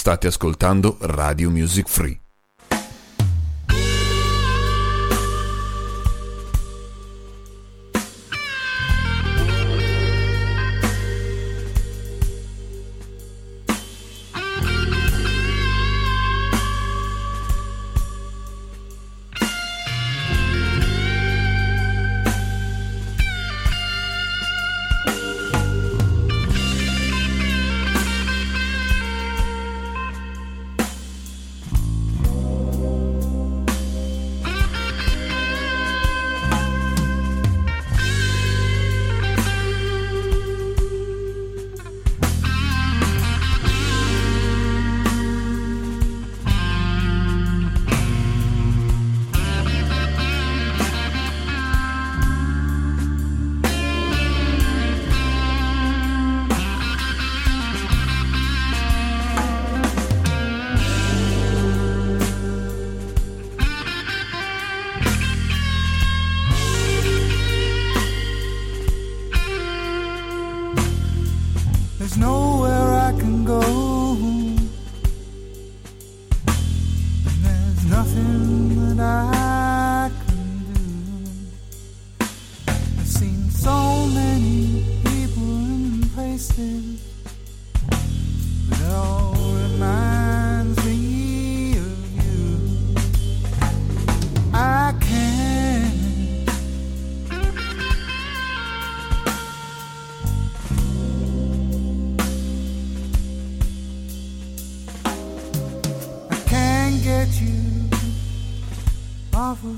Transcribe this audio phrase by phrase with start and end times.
[0.00, 2.19] State ascoltando Radio Music Free.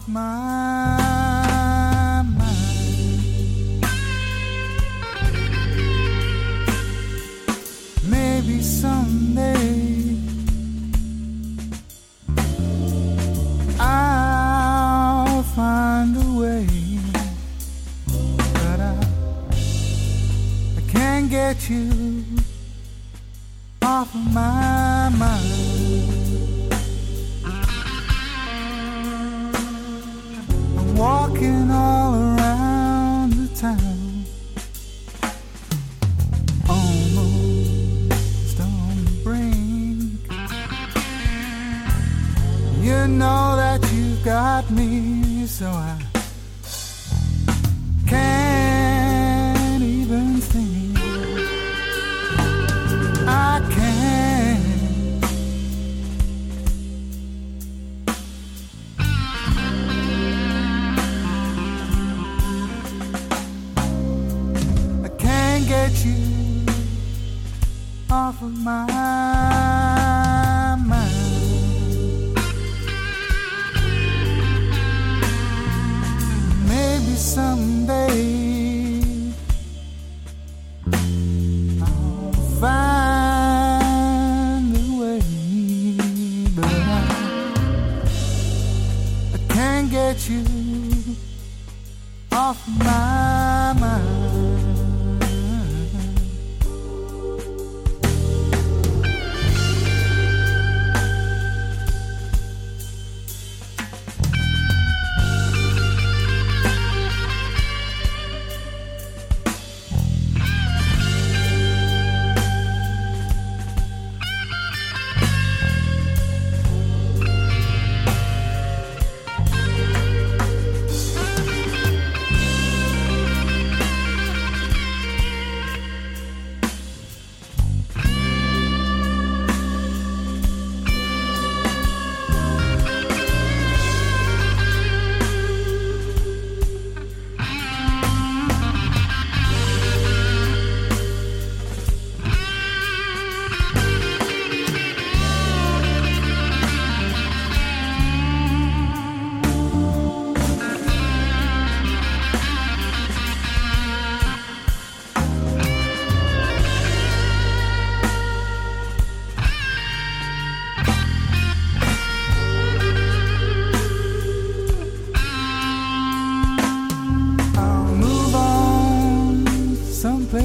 [0.09, 0.42] my
[68.43, 69.52] 风吗？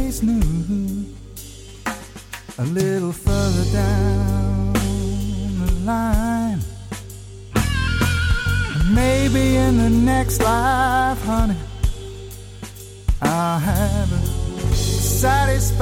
[0.07, 1.05] always knew
[2.59, 4.71] a little further down
[5.65, 6.61] the line.
[8.93, 11.57] Maybe in the next life, honey,
[13.21, 14.25] I'll have a
[14.73, 15.81] satisfied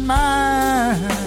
[0.00, 1.25] mind.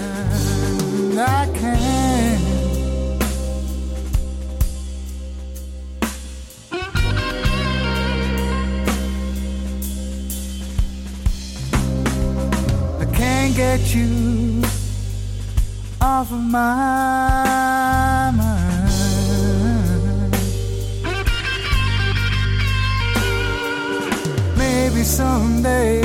[16.00, 18.90] Off of my mind.
[24.56, 26.02] Maybe someday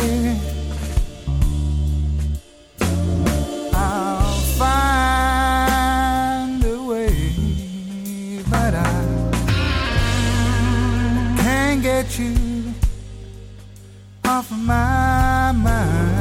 [3.74, 5.46] I'll find
[6.66, 7.32] a way,
[8.50, 8.86] but I
[11.38, 12.36] can't get you
[14.26, 16.15] off of my mind.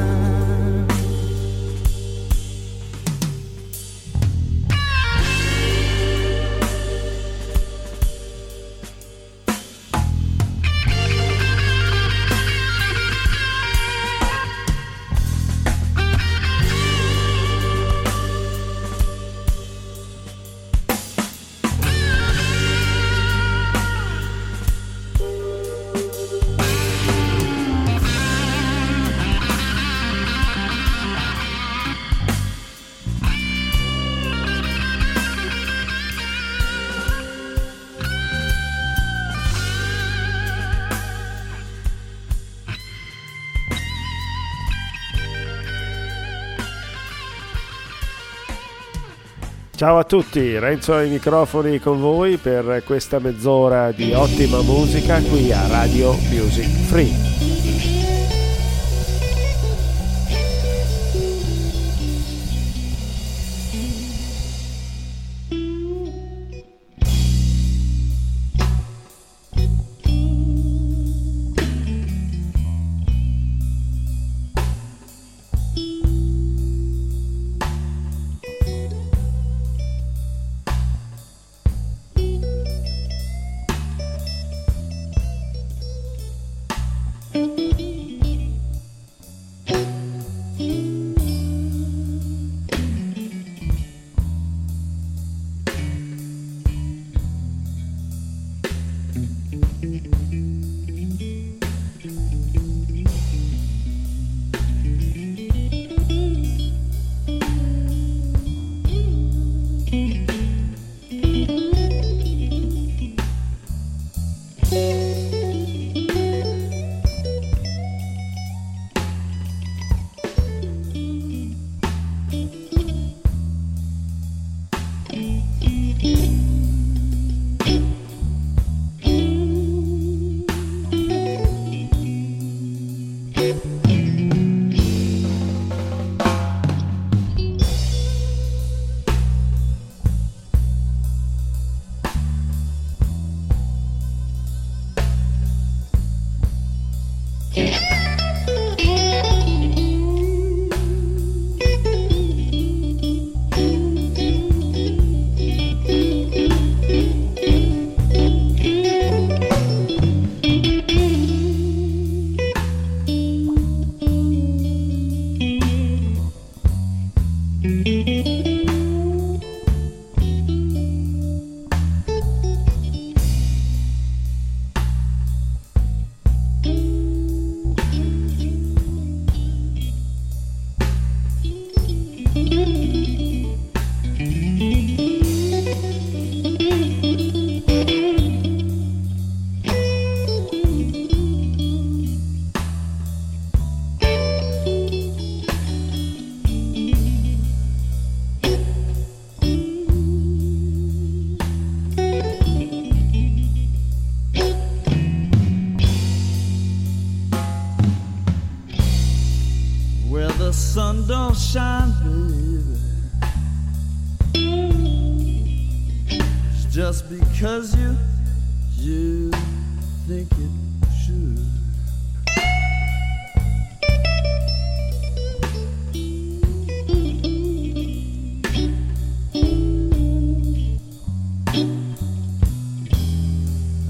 [49.85, 55.53] Ciao a tutti, Renzo ai microfoni con voi per questa mezz'ora di ottima musica qui
[55.53, 58.04] a Radio Music Free.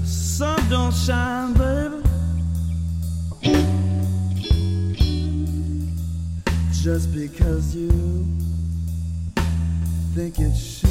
[0.03, 2.05] Sun don't shine, baby.
[6.85, 7.89] just because you
[10.13, 10.84] think it should.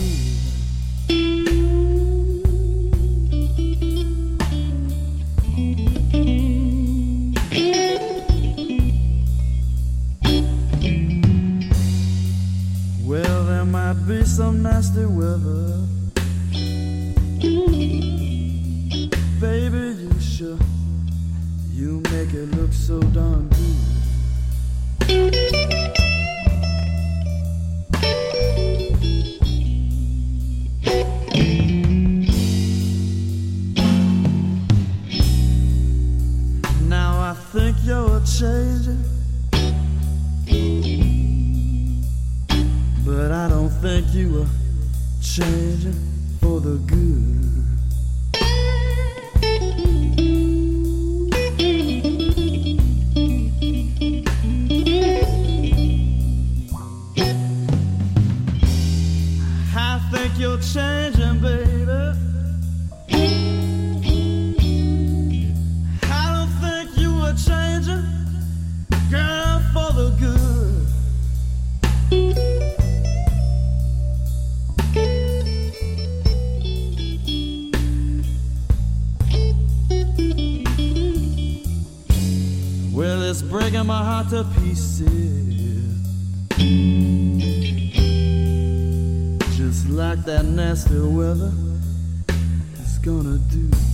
[43.07, 44.47] But I don't think you were
[45.23, 45.95] changing
[46.43, 47.13] for the good.
[90.16, 91.50] like that nasty weather
[92.78, 93.94] is gonna do.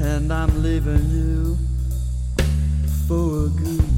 [0.00, 1.56] and I'm leaving you
[3.06, 3.95] for good.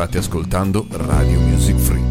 [0.00, 2.09] State ascoltando Radio Music Free.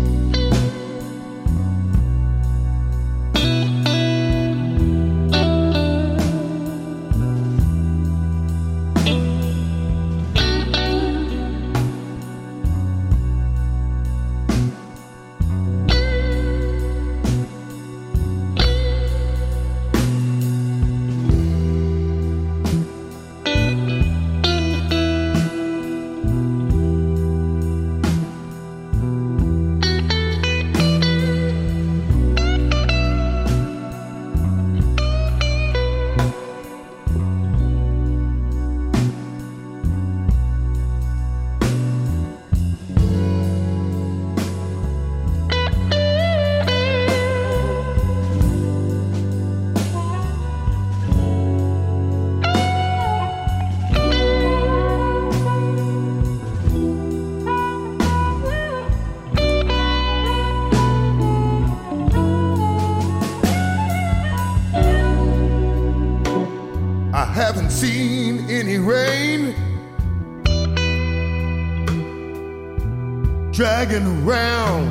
[74.00, 74.88] hanging around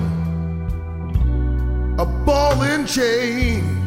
[1.99, 3.85] a ball and chain.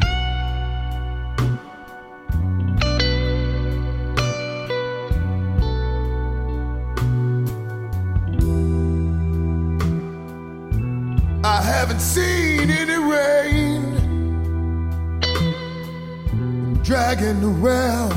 [11.44, 13.82] I haven't seen any rain
[16.82, 18.12] dragging around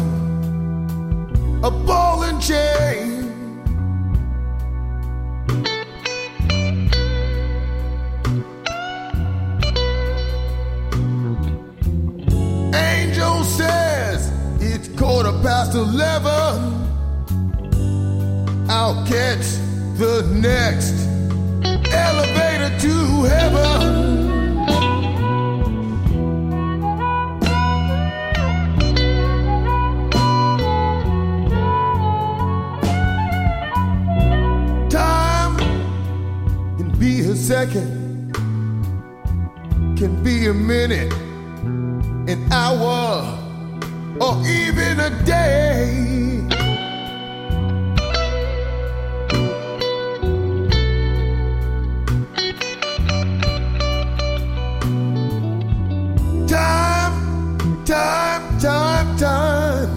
[1.64, 3.25] a ball and chain.
[14.98, 16.74] quarter past eleven.
[18.70, 19.46] I'll catch
[19.98, 20.94] the next
[21.94, 24.16] elevator to heaven.
[37.46, 38.34] second
[39.96, 41.14] can be a minute,
[42.28, 43.35] an hour
[44.26, 46.42] or even a day.
[56.48, 59.90] Time, time, time, time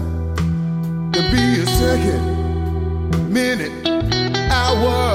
[1.11, 3.73] to be a second, minute,
[4.51, 5.08] hour.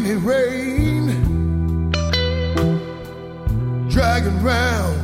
[0.00, 1.90] Heavy rain
[3.90, 4.96] dragging round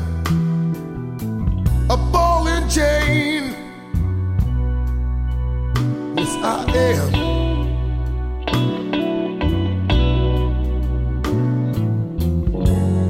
[1.90, 3.54] a ball and chain.
[6.16, 7.14] Yes, I am.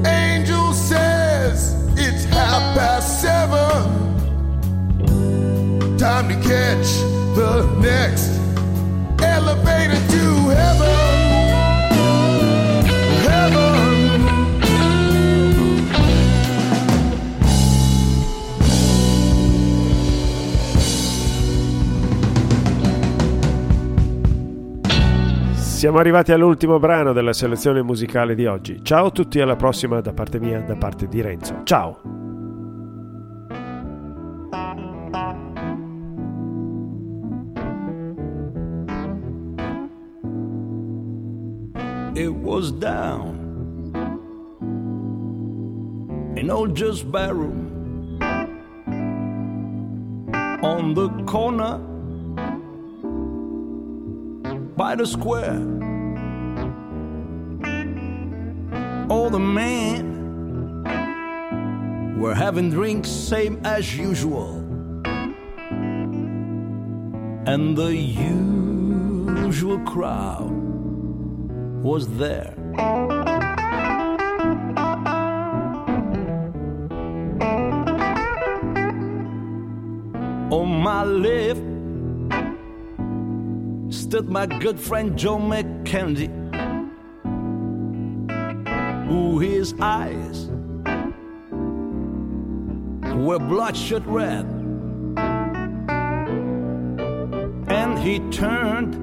[0.05, 4.17] Angel says it's half past seven.
[5.97, 6.87] Time to catch
[7.35, 8.37] the next
[9.23, 10.06] elevator
[25.87, 28.83] Siamo arrivati all'ultimo brano della selezione musicale di oggi.
[28.83, 31.61] Ciao a tutti, alla prossima da parte mia, da parte di Renzo.
[31.63, 32.01] Ciao!
[42.15, 43.37] it was down
[46.35, 48.19] in old just barroom
[50.61, 51.77] on the corner
[54.75, 55.76] by the square
[59.29, 60.83] the men
[62.19, 64.63] were having drinks same as usual.
[67.45, 70.51] And the usual crowd
[71.83, 72.53] was there.
[80.49, 81.61] On my left
[83.93, 86.31] stood my good friend Joe McKenzie,
[89.67, 90.47] his eyes
[93.25, 94.45] were bloodshot red,
[97.67, 98.93] and he turned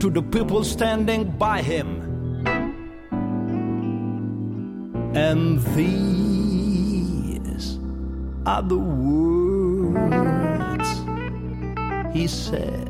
[0.00, 2.00] to the people standing by him.
[5.14, 7.78] And these
[8.46, 10.88] are the words
[12.14, 12.89] he said.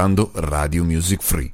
[0.00, 1.48] Ascoltando Radio Music Free.